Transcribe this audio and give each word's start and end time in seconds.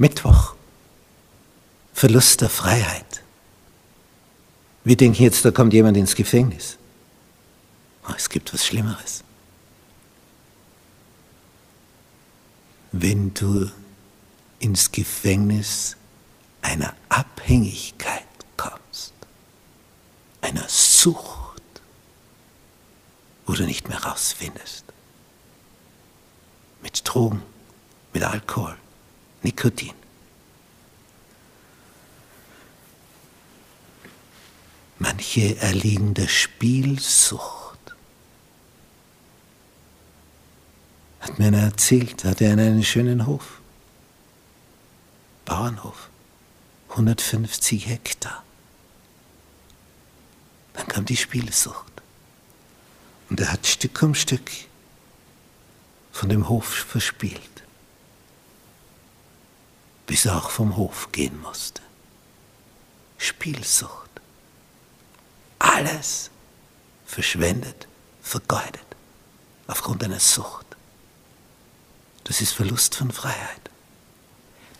Mittwoch. 0.00 0.54
Verlust 1.92 2.40
der 2.40 2.48
Freiheit. 2.48 3.22
Wir 4.82 4.96
denken 4.96 5.22
jetzt, 5.22 5.44
da 5.44 5.50
kommt 5.50 5.74
jemand 5.74 5.98
ins 5.98 6.14
Gefängnis. 6.14 6.78
Oh, 8.08 8.14
es 8.16 8.30
gibt 8.30 8.54
was 8.54 8.64
Schlimmeres. 8.64 9.22
Wenn 12.92 13.34
du 13.34 13.70
ins 14.58 14.90
Gefängnis 14.90 15.96
einer 16.62 16.94
Abhängigkeit 17.10 18.24
kommst, 18.56 19.12
einer 20.40 20.66
Sucht, 20.66 21.60
wo 23.44 23.52
du 23.52 23.64
nicht 23.64 23.90
mehr 23.90 24.02
rausfindest. 24.02 24.86
Mit 26.82 27.02
Drogen, 27.04 27.42
mit 28.14 28.22
Alkohol, 28.22 28.78
Nikotin. 29.42 29.94
Manche 34.98 35.56
erliegen 35.58 36.14
der 36.14 36.28
Spielsucht. 36.28 37.78
Hat 41.20 41.38
mir 41.38 41.46
einer 41.46 41.62
erzählt, 41.62 42.24
hatte 42.24 42.44
er 42.44 42.52
einen 42.52 42.84
schönen 42.84 43.26
Hof. 43.26 43.60
Bauernhof. 45.44 46.10
150 46.90 47.86
Hektar. 47.86 48.42
Dann 50.74 50.86
kam 50.86 51.04
die 51.04 51.16
Spielsucht. 51.16 51.92
Und 53.30 53.40
er 53.40 53.52
hat 53.52 53.66
Stück 53.66 54.02
um 54.02 54.14
Stück 54.14 54.50
von 56.12 56.28
dem 56.28 56.48
Hof 56.48 56.66
verspielt, 56.66 57.62
bis 60.10 60.24
er 60.24 60.36
auch 60.36 60.50
vom 60.50 60.76
Hof 60.76 61.12
gehen 61.12 61.40
musste. 61.40 61.80
Spielsucht 63.16 64.10
alles 65.60 66.30
verschwendet, 67.06 67.86
vergeudet, 68.20 68.84
aufgrund 69.68 70.02
einer 70.02 70.18
Sucht. 70.18 70.66
Das 72.24 72.40
ist 72.40 72.54
Verlust 72.54 72.96
von 72.96 73.12
Freiheit. 73.12 73.70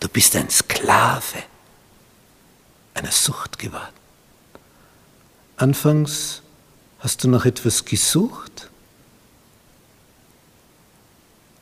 Du 0.00 0.08
bist 0.08 0.34
ein 0.34 0.50
Sklave 0.50 1.44
einer 2.94 3.12
Sucht 3.12 3.56
geworden. 3.56 3.94
Anfangs 5.58 6.42
hast 6.98 7.22
du 7.22 7.28
nach 7.28 7.44
etwas 7.44 7.84
gesucht 7.84 8.68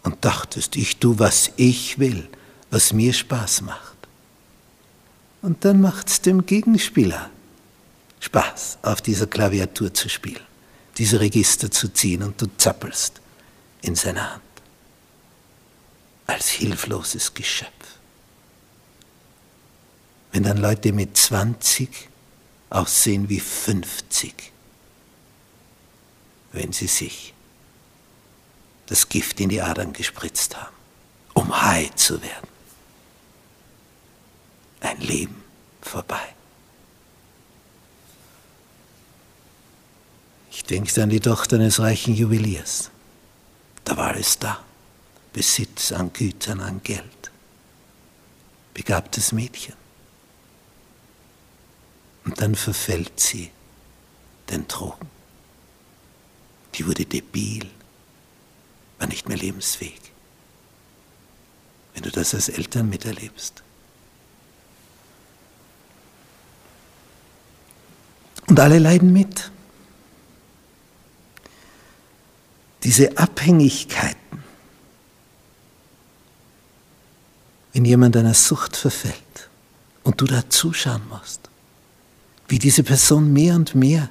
und 0.04 0.24
dachtest, 0.24 0.74
ich 0.76 0.96
tu, 0.96 1.18
was 1.18 1.50
ich 1.56 1.98
will, 1.98 2.30
was 2.70 2.92
mir 2.92 3.12
Spaß 3.12 3.62
macht. 3.62 3.96
Und 5.42 5.64
dann 5.64 5.80
macht 5.80 6.08
es 6.08 6.20
dem 6.20 6.44
Gegenspieler 6.46 7.30
Spaß, 8.20 8.78
auf 8.82 9.00
dieser 9.00 9.26
Klaviatur 9.26 9.94
zu 9.94 10.08
spielen, 10.08 10.42
diese 10.96 11.20
Register 11.20 11.70
zu 11.70 11.88
ziehen 11.88 12.22
und 12.22 12.40
du 12.42 12.46
zappelst 12.56 13.20
in 13.82 13.94
seiner 13.94 14.32
Hand 14.32 14.42
als 16.26 16.48
hilfloses 16.48 17.32
Geschöpf. 17.32 17.70
Wenn 20.32 20.42
dann 20.42 20.58
Leute 20.58 20.92
mit 20.92 21.16
20 21.16 21.88
aussehen 22.70 23.28
wie 23.28 23.40
50, 23.40 24.52
wenn 26.52 26.72
sie 26.72 26.86
sich 26.86 27.32
das 28.86 29.08
Gift 29.08 29.40
in 29.40 29.48
die 29.48 29.62
Adern 29.62 29.92
gespritzt 29.92 30.56
haben, 30.56 30.74
um 31.34 31.62
high 31.62 31.94
zu 31.94 32.20
werden. 32.22 32.47
Ein 34.80 35.00
Leben 35.00 35.42
vorbei. 35.80 36.34
Ich 40.50 40.64
denke 40.64 41.02
an 41.02 41.10
die 41.10 41.20
Tochter 41.20 41.56
eines 41.56 41.80
reichen 41.80 42.14
Juweliers. 42.14 42.90
Da 43.84 43.96
war 43.96 44.16
es 44.16 44.38
da. 44.38 44.62
Besitz 45.32 45.92
an 45.92 46.12
Gütern, 46.12 46.60
an 46.60 46.82
Geld. 46.82 47.30
Begabtes 48.74 49.32
Mädchen. 49.32 49.74
Und 52.24 52.40
dann 52.40 52.54
verfällt 52.54 53.18
sie 53.20 53.50
den 54.50 54.66
Drogen. 54.68 55.08
Die 56.74 56.86
wurde 56.86 57.06
debil, 57.06 57.68
war 58.98 59.06
nicht 59.06 59.28
mehr 59.28 59.38
lebensfähig. 59.38 60.12
Wenn 61.94 62.02
du 62.02 62.10
das 62.10 62.34
als 62.34 62.48
Eltern 62.48 62.88
miterlebst. 62.88 63.62
Und 68.58 68.64
alle 68.64 68.80
leiden 68.80 69.12
mit. 69.12 69.52
diese 72.82 73.16
Abhängigkeiten, 73.16 74.42
wenn 77.72 77.84
jemand 77.84 78.16
einer 78.16 78.34
Sucht 78.34 78.76
verfällt 78.76 79.48
und 80.02 80.20
du 80.20 80.24
da 80.24 80.50
zuschauen 80.50 81.02
musst, 81.08 81.50
wie 82.48 82.58
diese 82.58 82.82
Person 82.82 83.32
mehr 83.32 83.54
und 83.54 83.76
mehr 83.76 84.08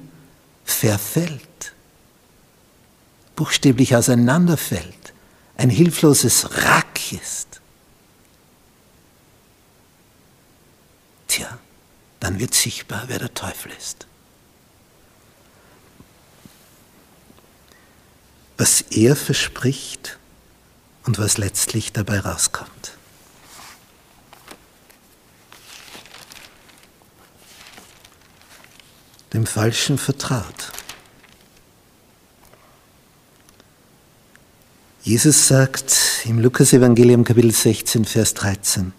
verfällt, 0.64 1.74
buchstäblich 3.36 3.96
auseinanderfällt, 3.96 5.12
ein 5.58 5.68
hilfloses 5.68 6.62
Rack 6.64 7.12
ist, 7.12 7.60
tja, 11.26 11.58
dann 12.20 12.38
wird 12.38 12.54
sichtbar, 12.54 13.04
wer 13.08 13.18
der 13.18 13.34
Teufel 13.34 13.72
ist. 13.76 14.07
Was 18.58 18.80
er 18.90 19.14
verspricht 19.14 20.18
und 21.04 21.18
was 21.18 21.38
letztlich 21.38 21.92
dabei 21.92 22.18
rauskommt. 22.18 22.98
Dem 29.32 29.46
Falschen 29.46 29.96
vertraut. 29.96 30.72
Jesus 35.02 35.46
sagt 35.46 36.24
im 36.24 36.40
Lukas-Evangelium 36.40 37.24
Kapitel 37.24 37.52
16, 37.52 38.04
Vers 38.04 38.34
13, 38.34 38.92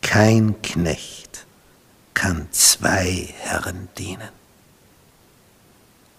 kein 0.00 0.62
Knecht 0.62 1.46
kann 2.14 2.46
zwei 2.52 3.34
Herren 3.38 3.88
dienen. 3.98 4.30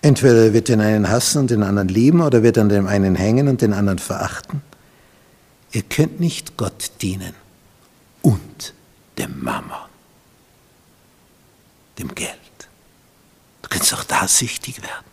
Entweder 0.01 0.53
wird 0.53 0.67
den 0.67 0.81
einen 0.81 1.09
hassen 1.09 1.39
und 1.39 1.51
den 1.51 1.61
anderen 1.61 1.87
lieben 1.87 2.21
oder 2.21 2.41
wird 2.41 2.57
an 2.57 2.69
dem 2.69 2.87
einen 2.87 3.15
hängen 3.15 3.47
und 3.47 3.61
den 3.61 3.73
anderen 3.73 3.99
verachten. 3.99 4.63
Ihr 5.71 5.83
könnt 5.83 6.19
nicht 6.19 6.57
Gott 6.57 6.91
dienen 7.01 7.35
und 8.23 8.73
dem 9.17 9.43
Mammon, 9.43 9.77
dem 11.99 12.13
Geld. 12.15 12.37
Du 13.61 13.69
kannst 13.69 13.93
auch 13.93 14.03
da 14.03 14.27
süchtig 14.27 14.81
werden. 14.81 15.05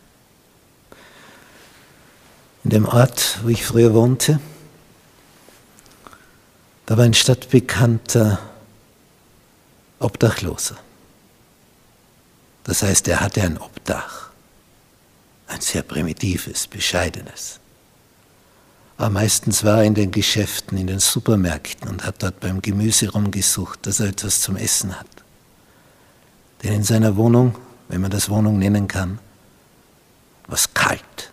In 2.63 2.71
dem 2.71 2.85
Ort, 2.85 3.39
wo 3.43 3.49
ich 3.49 3.65
früher 3.65 3.93
wohnte, 3.93 4.39
da 6.87 6.97
war 6.97 7.05
ein 7.05 7.13
stadtbekannter 7.13 8.39
Obdachloser. 9.99 10.77
Das 12.63 12.81
heißt, 12.81 13.07
er 13.07 13.21
hatte 13.21 13.43
ein 13.43 13.59
Obdach 13.59 14.28
ein 15.49 15.61
sehr 15.61 15.81
primitives, 15.81 16.67
bescheidenes. 16.67 17.59
Aber 18.97 19.09
meistens 19.09 19.63
war 19.63 19.79
er 19.79 19.83
in 19.85 19.95
den 19.95 20.11
Geschäften, 20.11 20.77
in 20.77 20.87
den 20.87 20.99
Supermärkten 20.99 21.89
und 21.89 22.05
hat 22.05 22.21
dort 22.21 22.39
beim 22.39 22.61
Gemüse 22.61 23.09
rumgesucht, 23.09 23.85
dass 23.85 23.99
er 23.99 24.07
etwas 24.07 24.41
zum 24.41 24.57
Essen 24.57 24.99
hat. 24.99 25.07
Denn 26.61 26.73
in 26.73 26.83
seiner 26.83 27.15
Wohnung, 27.15 27.55
wenn 27.87 28.01
man 28.01 28.11
das 28.11 28.29
Wohnung 28.29 28.59
nennen 28.59 28.87
kann, 28.87 29.19
war 30.47 30.55
es 30.55 30.73
kalt 30.73 31.31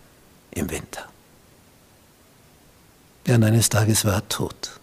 im 0.52 0.70
Winter. 0.70 1.06
Ja, 3.26 3.34
und 3.34 3.44
eines 3.44 3.68
Tages 3.68 4.04
war 4.04 4.14
er 4.14 4.28
tot. 4.28 4.78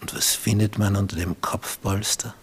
Und 0.00 0.14
was 0.14 0.34
findet 0.34 0.78
man 0.78 0.96
unter 0.96 1.16
dem 1.16 1.40
Kopfpolster? 1.40 2.34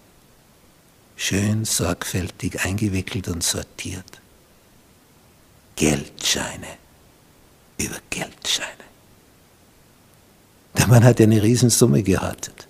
Schön 1.18 1.65
sorgfältig 1.65 2.63
eingewickelt 2.63 3.27
und 3.27 3.44
sortiert. 3.44 4.22
Geldscheine 5.75 6.77
über 7.77 7.97
Geldscheine. 8.09 8.69
Der 10.77 10.87
Mann 10.87 11.03
hat 11.03 11.19
eine 11.21 11.41
Riesensumme 11.41 12.03
gehortet 12.03 12.67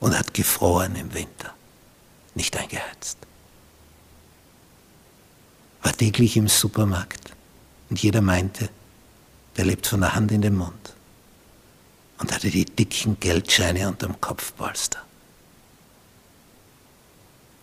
und 0.00 0.16
hat 0.18 0.34
gefroren 0.34 0.96
im 0.96 1.12
Winter, 1.14 1.54
nicht 2.34 2.56
eingeheizt. 2.56 3.18
War 5.82 5.92
täglich 5.92 6.36
im 6.36 6.48
Supermarkt 6.48 7.32
und 7.90 8.02
jeder 8.02 8.20
meinte, 8.20 8.68
der 9.56 9.66
lebt 9.66 9.86
von 9.86 10.00
der 10.00 10.14
Hand 10.14 10.32
in 10.32 10.42
den 10.42 10.56
Mund. 10.56 10.94
und 12.18 12.32
hatte 12.32 12.50
die 12.50 12.64
dicken 12.64 13.18
Geldscheine 13.20 13.88
unterm 13.88 14.20
Kopfpolster. 14.20 15.02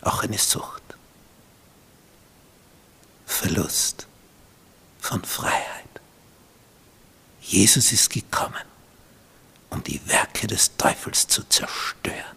Auch 0.02 0.22
eine 0.22 0.38
Sucht. 0.38 0.82
Verlust 3.26 4.06
von 5.02 5.24
Freiheit. 5.24 5.82
Jesus 7.42 7.92
ist 7.92 8.08
gekommen, 8.08 8.64
um 9.68 9.82
die 9.82 10.00
Werke 10.06 10.46
des 10.46 10.76
Teufels 10.76 11.26
zu 11.26 11.42
zerstören. 11.48 12.36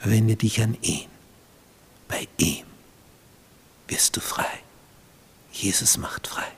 Wende 0.00 0.36
dich 0.36 0.60
an 0.62 0.76
ihn. 0.80 1.08
Bei 2.08 2.26
ihm 2.38 2.64
wirst 3.88 4.16
du 4.16 4.20
frei. 4.20 4.60
Jesus 5.52 5.98
macht 5.98 6.26
frei. 6.28 6.50